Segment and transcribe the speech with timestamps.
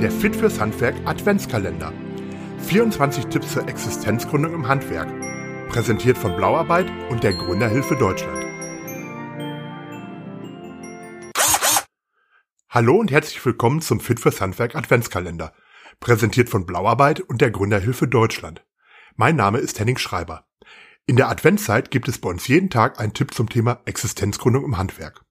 [0.00, 1.92] der Fit fürs Handwerk Adventskalender.
[2.60, 5.08] 24 Tipps zur Existenzgründung im Handwerk.
[5.68, 8.46] Präsentiert von Blauarbeit und der Gründerhilfe Deutschland.
[12.70, 15.52] Hallo und herzlich willkommen zum Fit fürs Handwerk Adventskalender.
[16.00, 18.64] Präsentiert von Blauarbeit und der Gründerhilfe Deutschland.
[19.16, 20.46] Mein Name ist Henning Schreiber.
[21.04, 24.78] In der Adventszeit gibt es bei uns jeden Tag einen Tipp zum Thema Existenzgründung im
[24.78, 25.26] Handwerk.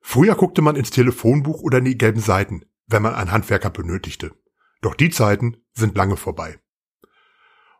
[0.00, 4.32] Früher guckte man ins Telefonbuch oder in die gelben Seiten, wenn man einen Handwerker benötigte.
[4.80, 6.58] Doch die Zeiten sind lange vorbei.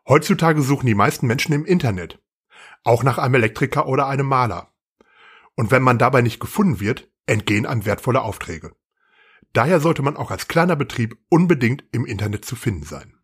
[0.07, 2.21] Heutzutage suchen die meisten Menschen im Internet,
[2.83, 4.73] auch nach einem Elektriker oder einem Maler.
[5.55, 8.75] Und wenn man dabei nicht gefunden wird, entgehen einem wertvolle Aufträge.
[9.53, 13.17] Daher sollte man auch als kleiner Betrieb unbedingt im Internet zu finden sein.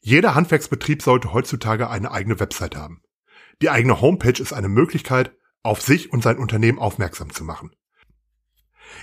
[0.00, 3.02] Jeder Handwerksbetrieb sollte heutzutage eine eigene Website haben.
[3.60, 7.72] Die eigene Homepage ist eine Möglichkeit, auf sich und sein Unternehmen aufmerksam zu machen.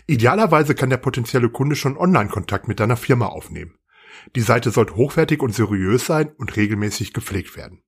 [0.07, 3.77] Idealerweise kann der potenzielle Kunde schon Online-Kontakt mit deiner Firma aufnehmen.
[4.35, 7.83] Die Seite sollte hochwertig und seriös sein und regelmäßig gepflegt werden.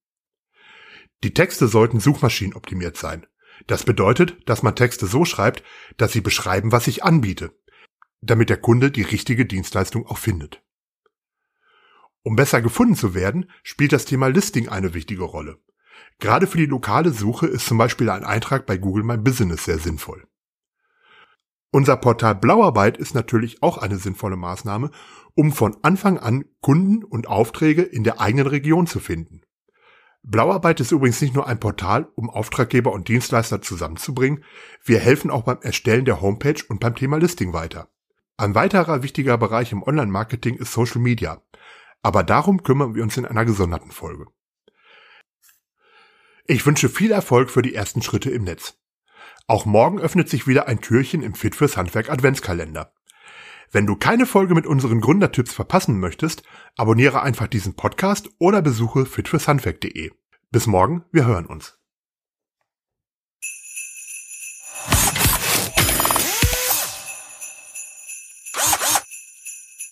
[1.23, 3.25] Die Texte sollten suchmaschinenoptimiert sein.
[3.65, 5.63] Das bedeutet, dass man Texte so schreibt,
[5.97, 7.57] dass sie beschreiben, was ich anbiete,
[8.21, 10.63] damit der Kunde die richtige Dienstleistung auch findet.
[12.23, 15.59] Um besser gefunden zu werden, spielt das Thema Listing eine wichtige Rolle.
[16.19, 19.79] Gerade für die lokale Suche ist zum Beispiel ein Eintrag bei Google My Business sehr
[19.79, 20.27] sinnvoll.
[21.71, 24.89] Unser Portal Blauarbeit ist natürlich auch eine sinnvolle Maßnahme,
[25.35, 29.41] um von Anfang an Kunden und Aufträge in der eigenen Region zu finden.
[30.23, 34.43] Blauarbeit ist übrigens nicht nur ein Portal, um Auftraggeber und Dienstleister zusammenzubringen,
[34.83, 37.89] wir helfen auch beim Erstellen der Homepage und beim Thema Listing weiter.
[38.37, 41.41] Ein weiterer wichtiger Bereich im Online-Marketing ist Social Media,
[42.01, 44.25] aber darum kümmern wir uns in einer gesonderten Folge.
[46.45, 48.77] Ich wünsche viel Erfolg für die ersten Schritte im Netz.
[49.49, 52.91] Auch morgen öffnet sich wieder ein Türchen im Fit fürs Handwerk Adventskalender.
[53.71, 56.43] Wenn du keine Folge mit unseren Gründertipps verpassen möchtest,
[56.75, 60.11] abonniere einfach diesen Podcast oder besuche fitfürshandwerk.de.
[60.51, 61.79] Bis morgen, wir hören uns.